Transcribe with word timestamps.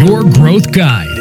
Your 0.00 0.22
Growth 0.38 0.68
Guide. 0.76 1.12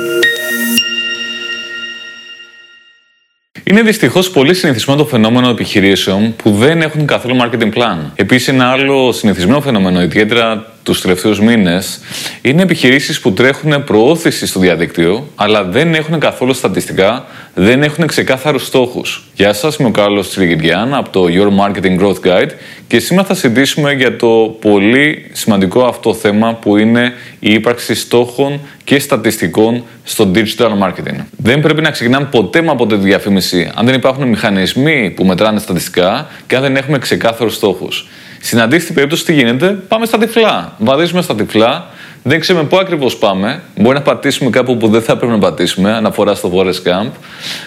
Είναι 3.63 3.81
δυστυχώς 3.81 4.29
πολύ 4.29 4.53
συνηθισμένο 4.53 4.99
το 4.99 5.05
φαινόμενο 5.05 5.49
επιχειρήσεων 5.49 6.35
που 6.35 6.51
δεν 6.51 6.81
έχουν 6.81 7.05
καθόλου 7.05 7.37
marketing 7.41 7.73
plan. 7.73 7.97
Επίσης, 8.15 8.47
ένα 8.47 8.71
άλλο 8.71 9.11
συνηθισμένο 9.11 9.61
φαινόμενο, 9.61 10.01
ιδιαίτερα 10.01 10.70
τους 10.83 11.01
τελευταίους 11.01 11.39
μήνες, 11.39 11.99
είναι 12.41 12.61
επιχειρήσεις 12.61 13.19
που 13.19 13.33
τρέχουν 13.33 13.83
προώθηση 13.83 14.45
στο 14.45 14.59
διαδίκτυο, 14.59 15.27
αλλά 15.35 15.63
δεν 15.63 15.93
έχουν 15.93 16.19
καθόλου 16.19 16.53
στατιστικά, 16.53 17.25
δεν 17.53 17.83
έχουν 17.83 18.07
ξεκάθαρους 18.07 18.65
στόχους. 18.65 19.23
Γεια 19.35 19.53
σας, 19.53 19.75
είμαι 19.75 19.87
ο 19.87 19.91
Κάρλος 19.91 20.29
Τσιριγιριάν 20.29 20.93
από 20.93 21.09
το 21.09 21.25
Your 21.29 21.65
Marketing 21.65 21.99
Growth 21.99 22.27
Guide 22.27 22.49
και 22.87 22.99
σήμερα 22.99 23.27
θα 23.27 23.33
συζητήσουμε 23.33 23.93
για 23.93 24.15
το 24.15 24.57
πολύ 24.61 25.29
σημαντικό 25.31 25.83
αυτό 25.83 26.13
θέμα 26.13 26.53
που 26.53 26.77
είναι 26.77 27.13
η 27.39 27.53
ύπαρξη 27.53 27.95
στόχων 27.95 28.59
και 28.83 28.99
στατιστικών 28.99 29.83
στο 30.03 30.31
digital 30.35 30.69
marketing. 30.81 31.23
Δεν 31.37 31.61
πρέπει 31.61 31.81
να 31.81 31.91
ξεκινάμε 31.91 32.27
ποτέ 32.31 32.61
με 32.61 32.69
από 32.69 32.87
τη 32.87 32.95
διαφήμιση 32.95 33.71
αν 33.75 33.85
δεν 33.85 33.95
υπάρχουν 33.95 34.27
μηχανισμοί 34.27 35.13
που 35.15 35.25
μετράνε 35.25 35.59
στατιστικά 35.59 36.27
και 36.47 36.55
αν 36.55 36.61
δεν 36.61 36.75
έχουμε 36.75 36.97
ξεκάθαρους 36.97 37.55
στόχους. 37.55 38.07
Στην 38.41 38.61
αντίθετη 38.61 38.93
περίπτωση, 38.93 39.25
τι 39.25 39.33
γίνεται, 39.33 39.67
πάμε 39.67 40.05
στα 40.05 40.17
τυφλά. 40.17 40.75
Βαδίζουμε 40.77 41.21
στα 41.21 41.35
τυφλά, 41.35 41.87
δεν 42.23 42.39
ξέρουμε 42.39 42.65
πού 42.65 42.77
ακριβώς 42.77 43.17
πάμε. 43.17 43.61
Μπορεί 43.77 43.95
να 43.95 44.01
πατήσουμε 44.01 44.49
κάπου 44.49 44.77
που 44.77 44.87
δεν 44.87 45.01
θα 45.01 45.17
πρέπει 45.17 45.31
να 45.31 45.39
πατήσουμε, 45.39 45.91
αναφορά 45.91 46.35
στο 46.35 46.51
Forest 46.55 46.89
Camp. 46.89 47.09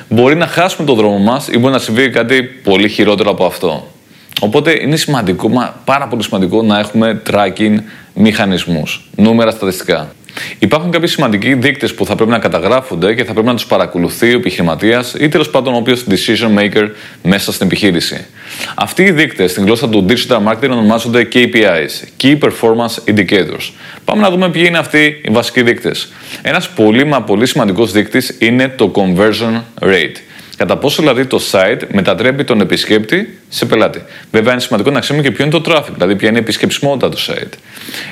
Μπορεί 0.09 0.34
να 0.34 0.47
χάσουμε 0.47 0.87
τον 0.87 0.97
δρόμο 0.97 1.19
μας 1.19 1.48
ή 1.48 1.59
μπορεί 1.59 1.73
να 1.73 1.78
συμβεί 1.78 2.10
κάτι 2.10 2.42
πολύ 2.42 2.88
χειρότερο 2.88 3.30
από 3.30 3.45
αυτό. 3.45 3.88
Οπότε 4.41 4.78
είναι 4.83 4.97
σημαντικό, 4.97 5.74
πάρα 5.84 6.09
πολύ 6.09 6.23
σημαντικό 6.23 6.62
να 6.62 6.78
έχουμε 6.78 7.22
tracking 7.30 7.77
μηχανισμούς, 8.14 9.09
νούμερα 9.16 9.50
στατιστικά. 9.50 10.13
Υπάρχουν 10.58 10.90
κάποιοι 10.90 11.08
σημαντικοί 11.08 11.54
δείκτες 11.54 11.94
που 11.94 12.06
θα 12.06 12.14
πρέπει 12.14 12.30
να 12.30 12.38
καταγράφονται 12.38 13.14
και 13.14 13.24
θα 13.24 13.32
πρέπει 13.32 13.46
να 13.46 13.54
τους 13.54 13.66
παρακολουθεί 13.66 14.32
ο 14.32 14.36
επιχειρηματίας 14.36 15.14
ή 15.18 15.28
τέλος 15.28 15.50
πάντων 15.50 15.74
ο 15.74 15.76
οποίος 15.76 16.04
decision 16.08 16.58
maker 16.58 16.88
μέσα 17.22 17.52
στην 17.52 17.66
επιχείρηση. 17.66 18.26
Αυτοί 18.74 19.02
οι 19.02 19.10
δείκτες 19.10 19.50
στην 19.50 19.64
γλώσσα 19.64 19.88
του 19.88 20.06
digital 20.08 20.38
marketing 20.48 20.70
ονομάζονται 20.70 21.28
KPIs, 21.32 22.22
Key 22.22 22.38
Performance 22.38 23.14
Indicators. 23.14 23.72
Πάμε 24.04 24.22
να 24.22 24.30
δούμε 24.30 24.50
ποιοι 24.50 24.64
είναι 24.66 24.78
αυτοί 24.78 25.20
οι 25.24 25.30
βασικοί 25.30 25.62
δείκτες. 25.62 26.12
Ένας 26.42 26.69
πολύ 26.69 27.04
μα 27.04 27.22
πολύ 27.22 27.46
σημαντικός 27.46 27.92
δείκτης 27.92 28.36
είναι 28.38 28.69
το 28.69 28.92
conversion 28.94 29.62
rate. 29.80 30.16
Κατά 30.56 30.77
πόσο 30.77 31.02
δηλαδή 31.02 31.27
το 31.27 31.41
site 31.50 31.80
μετατρέπει 31.92 32.44
τον 32.44 32.60
επισκέπτη 32.60 33.38
σε 33.48 33.66
πελάτη. 33.66 34.02
Βέβαια, 34.30 34.52
είναι 34.52 34.60
σημαντικό 34.60 34.91
να 34.91 35.00
ξέρουμε 35.00 35.24
και 35.24 35.30
ποιο 35.30 35.44
είναι 35.44 35.60
το 35.60 35.72
traffic, 35.72 35.92
δηλαδή 35.92 36.16
ποια 36.16 36.28
είναι 36.28 36.38
η 36.38 36.41
επισκεψιμότητα 36.41 37.08
του 37.08 37.19
site. 37.19 37.52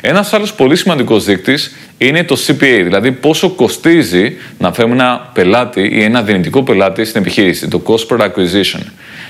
Ένας 0.00 0.32
άλλος 0.32 0.54
πολύ 0.54 0.76
σημαντικός 0.76 1.24
δείκτης 1.24 1.74
είναι 1.98 2.24
το 2.24 2.36
CPA, 2.46 2.80
δηλαδή 2.82 3.12
πόσο 3.12 3.50
κοστίζει 3.50 4.36
να 4.58 4.72
φέρουμε 4.72 4.94
ένα 4.94 5.30
πελάτη 5.32 5.90
ή 5.92 6.02
ένα 6.02 6.22
δυνητικό 6.22 6.62
πελάτη 6.62 7.04
στην 7.04 7.20
επιχείρηση, 7.20 7.68
το 7.68 7.82
cost 7.86 8.16
per 8.16 8.20
acquisition. 8.20 8.80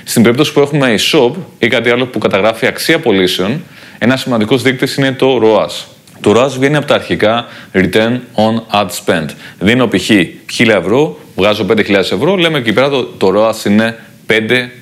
Στην 0.03 0.21
περίπτωση 0.21 0.53
που 0.53 0.59
έχουμε 0.59 0.95
e-shop 0.97 1.31
ή 1.59 1.67
κάτι 1.67 1.89
άλλο 1.89 2.05
που 2.05 2.19
καταγράφει 2.19 2.67
αξία 2.67 2.99
πωλήσεων, 2.99 3.63
ένας 3.99 4.21
σημαντικός 4.21 4.61
δείκτης 4.61 4.95
είναι 4.95 5.11
το 5.11 5.39
ROAS. 5.43 5.85
Το 6.21 6.41
ROAS 6.41 6.49
βγαίνει 6.49 6.75
από 6.75 6.85
τα 6.85 6.95
αρχικά 6.95 7.45
Return 7.73 8.19
on 8.35 8.81
Ad 8.81 8.87
Spend. 9.05 9.25
Δίνω 9.59 9.87
π.χ. 9.87 10.09
1000 10.09 10.67
ευρώ, 10.67 11.17
βγάζω 11.35 11.65
5.000 11.69 11.93
ευρώ, 11.95 12.35
λέμε 12.35 12.57
εκεί 12.57 12.73
πέρα 12.73 12.89
το, 12.89 13.03
το 13.03 13.31
ROAS 13.35 13.65
είναι 13.65 13.99
5 14.27 14.33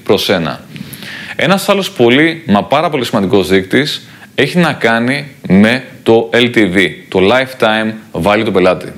προς 0.04 0.30
1. 0.32 0.58
Ένας 1.36 1.70
άλλος 1.70 1.92
πολύ, 1.92 2.44
μα 2.48 2.64
πάρα 2.64 2.90
πολύ 2.90 3.06
σημαντικός 3.06 3.48
δείκτης 3.48 4.08
έχει 4.36 4.58
να 4.58 4.74
κάνει 4.74 5.28
με 5.48 5.84
το 6.04 6.30
LTV, 6.34 6.88
το 7.08 7.20
Lifetime 7.20 7.92
Value 8.24 8.42
του 8.46 8.52
πελάτη. 8.52 8.94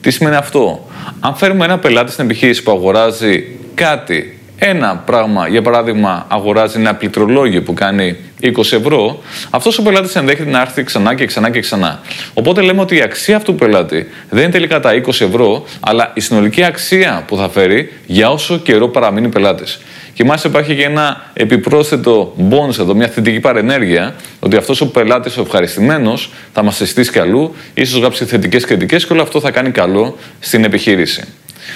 Τι 0.00 0.10
σημαίνει 0.10 0.36
αυτό; 0.36 0.88
Αν 1.20 1.34
φέρουμε 1.34 1.64
ένα 1.64 1.78
πελάτη 1.78 2.12
στην 2.12 2.24
επιχείρηση 2.24 2.62
που 2.62 2.70
αγοράζει 2.70 3.44
κάτι, 3.74 4.38
ένα 4.58 5.02
πράγμα, 5.06 5.48
για 5.48 5.62
παράδειγμα, 5.62 6.26
αγοράζει 6.28 6.78
ένα 6.78 6.94
πληκτρολόγιο 6.94 7.62
που 7.62 7.74
κάνει 7.74 8.16
20 8.44 8.72
ευρώ, 8.72 9.22
αυτός 9.50 9.78
ο 9.78 9.82
πελάτης 9.82 10.16
ενδέχεται 10.16 10.50
να 10.50 10.60
έρθει 10.60 10.82
ξανά 10.82 11.14
και 11.14 11.26
ξανά 11.26 11.50
και 11.50 11.60
ξανά. 11.60 12.00
Οπότε 12.34 12.60
λέμε 12.60 12.80
ότι 12.80 12.96
η 12.96 13.00
αξία 13.00 13.36
αυτού 13.36 13.52
του 13.52 13.58
πελάτη 13.58 14.06
δεν 14.30 14.42
είναι 14.42 14.52
τελικά 14.52 14.80
τα 14.80 15.02
20 15.06 15.08
ευρώ, 15.08 15.64
αλλά 15.80 16.10
η 16.14 16.20
συνολική 16.20 16.64
αξία 16.64 17.24
που 17.26 17.36
θα 17.36 17.48
φέρει 17.48 17.92
για 18.06 18.30
όσο 18.30 18.58
καιρό 18.58 18.88
παραμείνει 18.88 19.28
πελάτης. 19.28 19.80
Και 20.14 20.24
μάλιστα 20.24 20.48
υπάρχει 20.48 20.74
και 20.74 20.84
ένα 20.84 21.30
επιπρόσθετο 21.32 22.34
bonus 22.50 22.78
εδώ, 22.78 22.94
μια 22.94 23.08
θετική 23.08 23.40
παρενέργεια, 23.40 24.14
ότι 24.40 24.56
αυτός 24.56 24.80
ο 24.80 24.90
πελάτης 24.90 25.36
ο 25.36 25.40
ευχαριστημένος 25.40 26.30
θα 26.52 26.62
μας 26.62 26.76
συστήσει 26.76 27.10
κι 27.10 27.18
αλλού, 27.18 27.54
ίσως 27.74 28.00
γράψει 28.00 28.24
θετικές 28.24 28.64
κριτικές 28.64 29.06
και 29.06 29.12
όλο 29.12 29.22
αυτό 29.22 29.40
θα 29.40 29.50
κάνει 29.50 29.70
καλό 29.70 30.18
στην 30.40 30.64
επιχείρηση. 30.64 31.24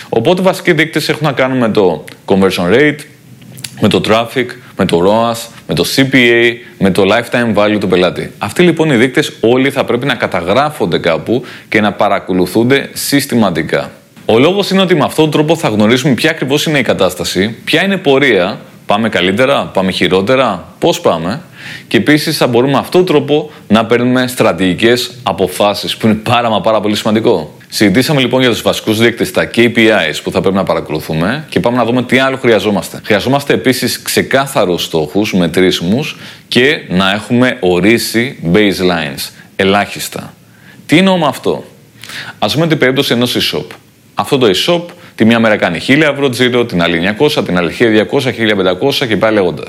Οπότε 0.09 0.43
βασικοί 0.43 0.73
δείκτες 0.73 1.09
έχουν 1.09 1.27
να 1.27 1.33
κάνουν 1.33 1.59
με 1.59 1.71
το 1.71 2.05
conversion 2.25 2.73
rate, 2.73 2.99
με 3.81 3.89
το 3.89 4.01
traffic, 4.09 4.47
με 4.77 4.85
το 4.85 5.03
ROAS, 5.07 5.47
με 5.69 5.75
το 5.75 5.85
CPA, 5.97 6.55
με 6.79 6.91
το 6.91 7.03
lifetime 7.03 7.55
value 7.55 7.79
του 7.81 7.89
πελάτη. 7.89 8.33
Αυτοί 8.39 8.63
λοιπόν 8.63 8.91
οι 8.91 8.97
δείκτες 8.97 9.33
όλοι 9.41 9.71
θα 9.71 9.85
πρέπει 9.85 10.07
να 10.07 10.15
καταγράφονται 10.15 10.99
κάπου 10.99 11.45
και 11.69 11.81
να 11.81 11.93
παρακολουθούνται 11.93 12.91
συστηματικά. 12.93 13.91
Ο 14.25 14.39
λόγος 14.39 14.71
είναι 14.71 14.81
ότι 14.81 14.95
με 14.95 15.05
αυτόν 15.05 15.31
τον 15.31 15.33
τρόπο 15.33 15.57
θα 15.57 15.69
γνωρίσουμε 15.69 16.15
ποια 16.15 16.31
ακριβώς 16.31 16.67
είναι 16.67 16.79
η 16.79 16.83
κατάσταση, 16.83 17.57
ποια 17.65 17.85
είναι 17.85 17.95
η 17.95 17.99
πορεία, 17.99 18.59
πάμε 18.87 19.09
καλύτερα, 19.09 19.71
πάμε 19.73 19.91
χειρότερα, 19.91 20.75
πώς 20.79 21.01
πάμε. 21.01 21.41
Και 21.89 21.97
επίσης 21.97 22.37
θα 22.37 22.47
μπορούμε 22.47 22.73
με 22.73 22.79
αυτόν 22.79 23.05
τον 23.05 23.15
τρόπο 23.15 23.51
να 23.69 23.87
παίρνουμε 23.87 24.27
στρατηγικές 24.27 25.11
αποφάσεις, 25.23 25.97
που 25.97 26.07
είναι 26.07 26.15
πάρα 26.15 26.51
μα 26.51 26.61
πάρα 26.61 26.81
πολύ 26.81 26.97
σημαντικό. 26.97 27.58
Συζητήσαμε 27.71 28.21
λοιπόν 28.21 28.41
για 28.41 28.51
τους 28.51 28.63
βασικούς 28.63 28.99
δείκτες, 28.99 29.31
τα 29.31 29.51
KPIs 29.55 30.21
που 30.23 30.31
θα 30.31 30.41
πρέπει 30.41 30.57
να 30.57 30.65
παρακολουθούμε 30.65 31.47
και 31.49 31.61
πάμε 31.61 31.77
να 31.77 31.85
δούμε 31.85 32.03
τι 32.03 32.19
άλλο 32.19 32.37
χρειαζόμαστε. 32.37 33.01
Χρειαζόμαστε 33.05 33.53
επίσης 33.55 34.03
ξεκάθαρους 34.03 34.85
στόχους, 34.85 35.35
μετρήσιμους 35.35 36.17
και 36.49 36.85
να 36.89 37.13
έχουμε 37.13 37.57
ορίσει 37.61 38.39
baselines, 38.53 39.31
ελάχιστα. 39.57 40.35
Τι 40.87 40.99
εννοώ 40.99 41.17
με 41.17 41.27
αυτό; 41.27 41.65
Α 42.39 42.47
δούμε 42.49 42.67
την 42.67 42.79
περίπτωση 42.79 43.13
ενός 43.13 43.37
e-shop. 43.37 43.67
Αυτό 44.15 44.39
το 44.39 44.51
e-shop 44.55 44.83
τη 45.19 45.25
μία 45.25 45.39
μέρα 45.39 45.57
κάνει 45.57 45.81
1000 45.89 46.01
ευρώ 46.01 46.29
τζίρο, 46.29 46.65
την 46.65 46.83
άλλη 46.83 47.15
900, 47.19 47.45
την 47.45 47.59
άλλη 47.59 47.73
1200, 48.11 48.33
1500 49.01 49.07
και 49.09 49.17
πάει 49.17 49.33
λέγοντα. 49.33 49.63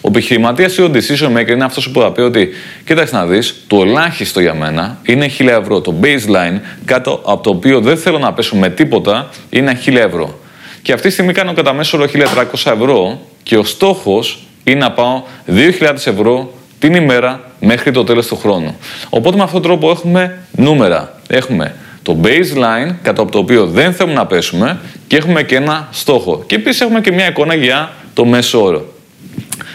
Ο 0.00 0.08
επιχειρηματίας 0.08 0.76
ή 0.76 0.82
ο 0.82 0.90
decision 0.94 1.36
maker 1.36 1.48
είναι 1.48 1.64
αυτός 1.64 1.90
που 1.90 2.00
θα 2.00 2.12
πει 2.12 2.20
ότι, 2.20 2.48
κοίταξε 2.84 3.16
να 3.16 3.26
δεις, 3.26 3.64
το 3.66 3.82
ελάχιστο 3.82 4.40
για 4.40 4.54
μένα 4.54 4.98
είναι 5.02 5.30
1000 5.38 5.46
ευρώ. 5.60 5.80
Το 5.80 5.94
baseline, 6.02 6.60
κάτω 6.84 7.20
από 7.26 7.42
το 7.42 7.50
οποίο 7.50 7.80
δεν 7.80 7.96
θέλω 7.96 8.18
να 8.18 8.32
πέσω 8.32 8.56
με 8.56 8.68
τίποτα, 8.68 9.30
είναι 9.50 9.78
1000 9.86 9.94
ευρώ. 9.94 10.38
Και 10.82 10.92
αυτή 10.92 11.06
τη 11.06 11.12
στιγμή 11.12 11.32
κάνω 11.32 11.52
κατά 11.52 11.72
μέσο 11.72 11.98
όρο 11.98 12.10
1300 12.54 12.72
ευρώ 12.72 13.20
και 13.42 13.56
ο 13.56 13.64
στόχος 13.64 14.46
είναι 14.64 14.78
να 14.78 14.92
πάω 14.92 15.22
2.000 15.46 15.92
ευρώ 15.94 16.52
την 16.78 16.94
ημέρα 16.94 17.50
μέχρι 17.60 17.90
το 17.90 18.04
τέλος 18.04 18.26
του 18.26 18.36
χρόνου. 18.36 18.76
Οπότε 19.08 19.36
με 19.36 19.42
αυτόν 19.42 19.62
τον 19.62 19.70
τρόπο 19.70 19.90
έχουμε 19.90 20.38
νούμερα. 20.50 21.20
Έχουμε 21.28 21.74
το 22.06 22.16
baseline 22.22 22.94
κατά 23.02 23.22
από 23.22 23.30
το 23.30 23.38
οποίο 23.38 23.66
δεν 23.66 23.92
θέλουμε 23.92 24.14
να 24.14 24.26
πέσουμε 24.26 24.78
και 25.06 25.16
έχουμε 25.16 25.42
και 25.42 25.56
ένα 25.56 25.88
στόχο. 25.90 26.44
Και 26.46 26.54
επίσης 26.54 26.80
έχουμε 26.80 27.00
και 27.00 27.12
μια 27.12 27.28
εικόνα 27.28 27.54
για 27.54 27.92
το 28.14 28.24
μέσο 28.24 28.62
όρο. 28.62 28.84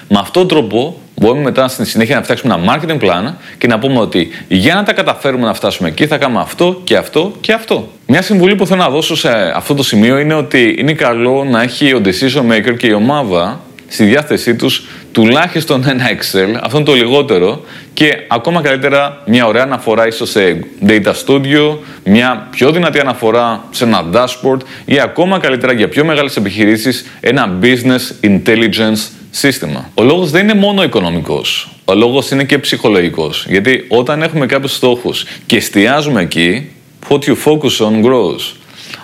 Με 0.08 0.18
αυτόν 0.19 0.47
τον 0.47 0.58
τρόπο 0.58 0.97
μπορούμε 1.16 1.41
μετά 1.41 1.68
στη 1.68 1.86
συνέχεια 1.86 2.16
να 2.16 2.24
φτιάξουμε 2.24 2.53
ένα 2.53 2.74
marketing 2.74 3.03
plan 3.03 3.34
και 3.58 3.68
να 3.68 3.80
πούμε 3.80 4.00
ότι 4.00 4.30
για 4.47 4.75
να 4.75 4.84
τα 4.84 4.94
καταφέρουμε 4.94 5.46
να 5.46 5.53
φτάσουμε 5.53 5.90
εκεί 5.90 6.08
θα 6.08 6.18
κάνουμε 6.18 6.40
αυτό 6.40 6.81
και 6.84 6.96
αυτό 6.96 7.31
και 7.41 7.53
αυτό. 7.53 7.88
Μια 8.08 8.22
συμβουλή 8.22 8.56
που 8.56 8.66
θέλω 8.66 8.81
να 8.81 8.90
δώσω 8.90 9.16
σε 9.16 9.30
αυτό 9.56 9.74
το 9.74 9.84
σημείο 9.84 10.20
είναι 10.20 10.34
ότι 10.34 10.75
είναι 10.78 10.94
καλό 10.94 11.44
να 11.44 11.62
έχει 11.62 11.94
ο 11.94 12.02
decision 12.06 12.52
maker 12.52 12.78
και 12.78 12.88
η 12.88 12.94
ομάδα 12.94 13.59
στη 13.91 14.03
διάθεσή 14.03 14.56
τους 14.56 14.88
τουλάχιστον 15.12 15.88
ένα 15.88 16.09
Excel, 16.09 16.59
αυτό 16.62 16.78
είναι 16.78 16.85
το 16.85 16.94
λιγότερο, 16.94 17.63
και 17.94 18.18
ακόμα 18.28 18.62
καλύτερα 18.62 19.22
μια 19.25 19.47
ωραία 19.47 19.63
αναφορά 19.63 20.07
ίσως 20.07 20.29
σε 20.29 20.59
Data 20.88 21.13
Studio, 21.25 21.78
μια 22.03 22.47
πιο 22.52 22.72
δυνατή 22.72 22.99
αναφορά 22.99 23.64
σε 23.72 23.84
ένα 23.84 24.05
dashboard 24.14 24.59
ή 24.85 24.99
ακόμα 24.99 25.40
καλύτερα 25.40 25.73
για 25.73 25.90
πιο 25.90 26.05
μεγάλες 26.05 26.35
επιχειρήσεις 26.35 27.05
ένα 27.20 27.58
Business 27.61 28.26
Intelligence 28.26 29.08
σύστημα. 29.32 29.90
Ο 29.94 30.03
λόγος 30.03 30.32
δεν 30.32 30.44
είναι 30.44 30.53
μόνο 30.53 30.84
οικονομικός, 30.84 31.70
ο 31.85 31.94
λόγος 31.94 32.32
είναι 32.32 32.44
και 32.44 32.58
ψυχολογικός, 32.58 33.46
γιατί 33.49 33.85
όταν 33.87 34.22
έχουμε 34.22 34.46
κάποιους 34.46 34.76
στόχους 34.76 35.26
και 35.46 35.55
εστιάζουμε 35.55 36.22
εκεί, 36.22 36.70
what 37.09 37.20
you 37.20 37.35
focus 37.46 37.87
on 37.87 38.05
grows. 38.05 38.55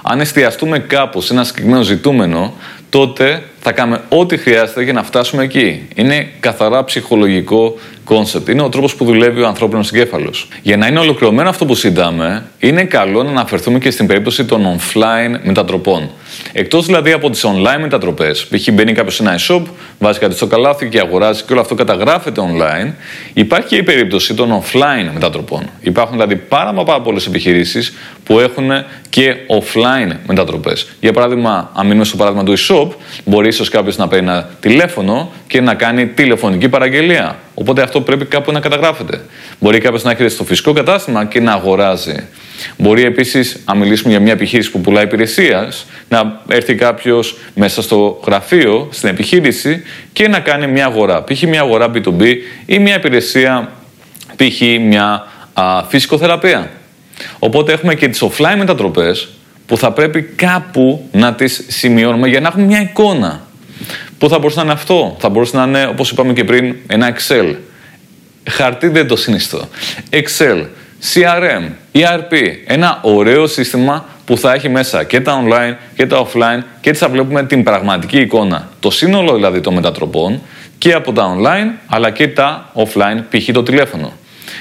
Αν 0.02 0.20
εστιαστούμε 0.20 0.80
κάπου 0.80 1.22
σε 1.22 1.34
ένα 1.34 1.44
συγκεκριμένο 1.44 1.84
ζητούμενο, 1.84 2.54
τότε 2.90 3.44
θα 3.70 3.74
κάνουμε 3.74 4.02
ό,τι 4.10 4.38
χρειάζεται 4.38 4.84
για 4.84 4.94
να 4.94 5.04
φτάσουμε 5.04 5.44
εκεί. 5.44 5.88
Είναι 5.96 6.28
καθαρά 6.40 6.84
ψυχολογικό 6.84 7.76
concept. 8.04 8.48
Είναι 8.50 8.62
ο 8.62 8.70
τρόπος 8.70 8.96
που 8.96 9.06
δουλεύει 9.06 9.42
ο 9.42 9.48
ανθρώπινος 9.48 9.92
εγκέφαλος. 9.92 10.48
Για 10.62 10.78
να 10.78 10.88
είναι 10.88 11.00
ολοκληρωμένο 11.00 11.50
αυτό 11.50 11.66
που 11.66 11.76
συζητάμε, 11.76 12.44
είναι 12.60 12.84
καλό 12.84 13.24
να 13.24 13.30
αναφερθούμε 13.30 13.80
και 13.80 13.92
στην 13.92 14.08
περίπτωση 14.08 14.46
των 14.46 14.66
offline 14.78 15.40
μετατροπών. 15.44 16.10
Εκτός 16.60 16.86
δηλαδή 16.86 17.12
από 17.12 17.30
τις 17.30 17.46
online 17.46 17.80
μετατροπές, 17.82 18.46
π.χ. 18.46 18.72
μπαίνει 18.72 18.94
κάποιος 18.94 19.16
σε 19.16 19.24
ένα 19.24 19.40
e-shop, 19.40 19.62
βάζει 20.00 20.20
κάτι 20.20 20.36
στο 20.36 20.48
καλάθι 20.48 20.90
και 20.90 21.00
αγοράζει 21.00 21.44
και 21.44 21.52
όλο 21.52 21.62
αυτό 21.62 21.76
καταγράφεται 21.76 22.42
online, 22.42 22.92
υπάρχει 23.34 23.68
και 23.68 23.76
η 23.76 23.84
περίπτωση 23.84 24.34
των 24.34 24.62
offline 24.62 25.10
μετατροπών. 25.14 25.70
Υπάρχουν 25.82 26.14
δηλαδή 26.14 26.36
πάρα, 26.36 26.74
πάρα 26.74 27.02
πολλές 27.02 27.26
επιχειρήσεις 27.26 27.94
που 28.24 28.40
έχουν 28.40 28.70
και 29.10 29.36
offline 29.48 30.16
μετατροπές. 30.28 30.88
Για 31.00 31.14
παράδειγμα, 31.14 31.72
αν 31.76 31.86
μείνουμε 31.86 32.06
στο 32.06 32.18
παράδειγμα 32.18 32.46
του 32.46 32.58
e-shop, 32.58 32.88
μπορεί 33.26 33.48
ίσως 33.48 33.70
κάποιος 33.70 33.98
να 33.98 34.08
παίρνει 34.08 34.28
ένα 34.28 34.50
τηλέφωνο 34.60 35.32
και 35.48 35.62
να 35.62 35.74
κάνει 35.74 36.08
τηλεφωνική 36.08 36.70
παραγγελία. 36.70 37.38
Οπότε 37.60 37.82
αυτό 37.82 38.02
πρέπει 38.02 38.26
κάπου 38.26 38.52
να 38.52 38.60
καταγράφεται. 38.60 39.22
Μπορεί 39.60 39.80
κάποιος 39.80 40.04
να 40.04 40.12
έρχεται 40.12 40.30
στο 40.30 40.44
φυσικό 40.44 40.74
κατάστημα 40.74 41.26
και 41.26 41.40
να 41.40 41.52
αγοράζει. 41.52 42.28
Μπορεί 42.78 43.04
επίσης, 43.04 43.62
αν 43.66 43.78
μιλήσουμε 43.78 44.10
για 44.12 44.20
μια 44.20 44.32
επιχείρηση 44.32 44.72
που 44.72 44.82
πουλάει 44.82 45.04
υπηρεσίας, 45.04 45.86
να 46.10 46.42
έρθει 46.48 46.76
κάποιος 46.76 47.38
μέσα 47.54 47.82
στο 47.82 48.20
γραφείο, 48.26 48.88
στην 48.92 49.10
επιχείρηση 49.10 49.82
και 50.14 50.28
να 50.28 50.40
κάνει 50.40 50.68
μια 50.68 50.86
αγορά. 50.86 51.24
Π.χ. 51.24 51.42
μια 51.42 51.62
αγορά 51.62 51.92
B2B 51.94 52.36
ή 52.66 52.80
μια 52.80 52.96
υπηρεσία, 52.96 53.72
π.χ. 54.36 54.62
μια 54.82 55.28
α, 55.54 55.84
φυσικοθεραπεία. 55.88 56.72
Οπότε 57.40 57.74
έχουμε 57.74 57.96
και 57.96 58.08
τις 58.08 58.24
offline 58.24 58.56
μετατροπές 58.58 59.28
που 59.66 59.78
θα 59.78 59.92
πρέπει 59.92 60.22
κάπου 60.22 61.10
να 61.12 61.34
τις 61.34 61.66
σημειώνουμε 61.68 62.28
για 62.28 62.40
να 62.40 62.48
έχουμε 62.48 62.66
μια 62.66 62.82
εικόνα. 62.82 63.47
Πού 64.18 64.30
θα 64.30 64.40
μπορούσε 64.40 64.58
να 64.58 64.64
είναι 64.64 64.74
αυτό; 64.74 65.16
Θα 65.20 65.30
μπορούσε 65.30 65.58
να 65.58 65.64
είναι, 65.64 65.88
όπως 65.88 66.12
είπαμε 66.12 66.34
και 66.34 66.44
πριν, 66.44 66.76
ένα 66.88 67.16
Excel. 67.16 67.56
Χαρτί 68.50 68.88
δεν 68.88 69.08
το 69.08 69.16
συνιστώ. 69.16 69.68
Excel, 70.12 70.66
CRM, 71.14 71.70
ERP. 71.94 72.34
Ένα 72.66 73.00
ωραίο 73.02 73.48
σύστημα 73.48 74.06
που 74.26 74.38
θα 74.38 74.54
έχει 74.54 74.70
μέσα 74.70 75.04
και 75.04 75.22
τα 75.22 75.44
online 75.44 75.76
και 75.96 76.06
τα 76.06 76.28
offline 76.28 76.64
και 76.82 76.90
έτσι 76.90 77.04
θα 77.04 77.10
βλέπουμε 77.10 77.46
την 77.46 77.64
πραγματική 77.64 78.18
εικόνα. 78.18 78.70
Το 78.80 78.92
σύνολο 78.92 79.36
δηλαδή 79.36 79.62
των 79.62 79.74
μετατροπών 79.74 80.42
και 80.78 80.94
από 80.94 81.14
τα 81.14 81.38
online 81.38 81.80
αλλά 81.88 82.10
και 82.10 82.28
τα 82.28 82.72
offline, 82.76 83.24
π.χ. 83.30 83.52
το 83.54 83.64
τηλέφωνο. 83.64 84.12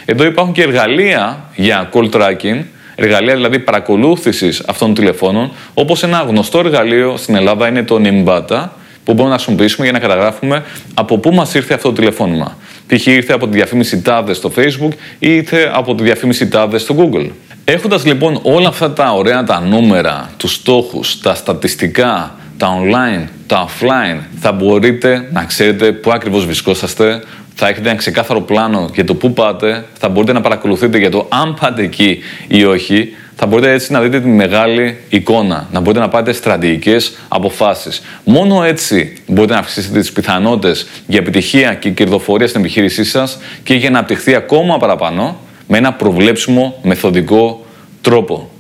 Εδώ 0.05 0.25
υπάρχουν 0.25 0.55
και 0.55 0.63
εργαλεία 0.63 1.51
για 1.55 1.89
call 1.93 2.11
tracking, 2.11 2.63
εργαλεία 2.95 3.35
δηλαδή 3.35 3.59
παρακολούθησης 3.59 4.63
αυτών 4.67 4.87
των 4.87 4.95
τηλεφώνων, 4.95 5.53
όπως 5.75 6.03
ένα 6.03 6.25
γνωστό 6.29 6.59
εργαλείο 6.59 7.17
στην 7.17 7.35
Ελλάδα 7.35 7.69
είναι 7.69 7.83
το 7.83 8.01
Nimbata, 8.05 8.69
που 9.07 9.13
μπορούμε 9.13 9.29
να 9.29 9.35
χρησιμοποιήσουμε 9.35 9.85
για 9.85 9.93
να 9.93 9.99
καταγράφουμε 9.99 10.65
από 10.95 11.19
πού 11.19 11.35
μας 11.35 11.55
ήρθε 11.55 11.75
αυτό 11.75 11.89
το 11.89 11.95
τηλεφώνημα. 11.95 12.57
Π.χ. 12.87 13.07
ήρθε 13.07 13.33
από 13.33 13.49
τη 13.49 13.57
διαφήμιση 13.57 14.03
τάδες 14.03 14.37
στο 14.37 14.53
Facebook 14.57 14.93
ή 15.19 15.35
ήρθε 15.35 15.71
από 15.75 15.95
τη 15.95 16.03
διαφήμιση 16.03 16.49
τάδες 16.49 16.83
στο 16.83 16.95
Google. 16.99 17.31
Έχοντας 17.65 18.05
λοιπόν 18.05 18.41
όλα 18.43 18.69
αυτά 18.69 18.93
τα 18.93 19.13
ωραία 19.13 19.45
τα 19.45 19.61
νούμερα, 19.61 20.31
τους 20.37 20.53
στόχους, 20.53 21.21
τα 21.21 21.35
στατιστικά, 21.35 22.35
τα 22.57 22.81
online, 22.83 23.25
τα 23.47 23.69
offline, 23.69 24.21
θα 24.41 24.53
μπορείτε 24.53 25.29
να 25.33 25.45
ξέρετε 25.45 25.93
πού 25.93 26.11
ακριβώς 26.11 26.45
βρισκόσαστε, 26.45 27.23
θα 27.55 27.69
έχετε 27.69 27.89
ένα 27.89 27.99
ξεκάθαρο 27.99 28.41
πλάνο 28.41 28.91
για 28.95 29.05
το 29.05 29.15
πού 29.15 29.33
πάτε, 29.33 29.85
θα 29.99 30.09
μπορείτε 30.09 30.33
να 30.33 30.41
παρακολουθείτε 30.41 30.99
για 30.99 31.11
το 31.11 31.27
αν 31.29 31.57
πάτε 31.61 31.83
εκεί 31.83 32.19
ή 32.49 32.65
όχι, 32.65 33.09
θα 33.39 33.47
μπορείτε 33.47 33.73
έτσι 33.73 33.93
να 33.93 34.01
δείτε 34.01 34.21
τη 34.21 34.29
μεγάλη 34.29 34.99
εικόνα, 35.09 35.69
να 35.73 35.81
μπορείτε 35.81 36.01
να 36.01 36.09
πάρετε 36.09 36.33
στρατηγικές 36.33 37.17
αποφάσεις. 37.29 38.03
Μόνο 38.25 38.63
έτσι 38.63 39.23
μπορείτε 39.27 39.53
να 39.55 39.59
αυξήσετε 39.59 40.01
τις 40.01 40.13
πιθανότητες 40.13 40.87
για 41.07 41.19
επιτυχία 41.19 41.75
και 41.75 41.91
κερδοφορία 41.91 42.49
στην 42.49 42.61
επιχείρησή 42.61 43.05
σας 43.05 43.39
και 43.63 43.75
για 43.75 43.91
να 43.91 43.99
απτυχθεί 43.99 44.35
ακόμα 44.35 44.77
παραπάνω 44.77 45.37
με 45.69 45.79
ένα 45.79 45.93
προβλέψιμο 45.93 46.79
μεθοδικό 46.83 47.65
τρόπο. 48.01 48.51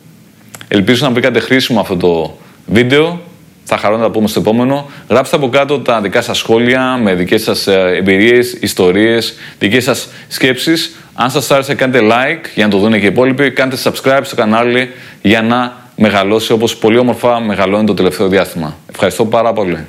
Ελπίζω 0.68 1.06
να 1.06 1.12
βρήκατε 1.12 1.40
χρήσιμο 1.40 1.80
αυτό 1.80 1.96
το 1.96 2.36
βίντεο. 2.66 3.20
Θα 3.64 3.76
χαρώ 3.76 3.96
να 3.96 4.02
τα 4.02 4.10
πούμε 4.10 4.28
στο 4.28 4.40
επόμενο. 4.40 4.90
Γράψτε 5.08 5.36
από 5.36 5.48
κάτω 5.48 5.80
τα 5.80 6.00
δικά 6.00 6.22
σας 6.22 6.38
σχόλια 6.38 6.98
με 7.02 7.14
δικές 7.14 7.42
σας 7.42 7.66
ε, 7.66 7.92
εμπειρίες, 7.96 8.52
ιστορίες, 8.52 9.34
δικές 9.58 9.84
σας 9.84 10.08
σκέψεις. 10.28 10.96
Αν 11.18 11.30
σας 11.30 11.50
άρεσε 11.50 11.74
κάντε 11.74 12.00
like 12.02 12.44
για 12.54 12.64
να 12.64 12.70
το 12.70 12.78
δουν 12.78 12.90
και 12.92 12.96
οι 12.96 13.06
υπόλοιποι. 13.06 13.50
Κάντε 13.50 13.76
subscribe 13.82 14.20
στο 14.22 14.36
κανάλι 14.36 14.90
για 15.22 15.42
να 15.42 15.72
μεγαλώσει 15.96 16.52
όπως 16.52 16.76
πολύ 16.76 16.98
όμορφα 16.98 17.40
μεγαλώνει 17.40 17.86
το 17.86 17.94
τελευταίο 17.94 18.28
διάστημα. 18.28 18.76
Ευχαριστώ 18.90 19.26
πάρα 19.26 19.52
πολύ. 19.52 19.86